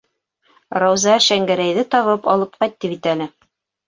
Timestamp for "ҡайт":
2.63-2.79